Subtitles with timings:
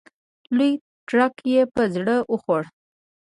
[0.57, 0.71] لوی
[1.07, 2.61] تړک یې په زړه وخوړ.